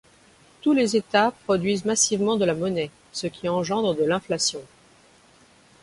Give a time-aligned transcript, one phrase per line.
[0.63, 4.63] Tous les États produisent massivement de la monnaie, ce qui engendre de l'inflation.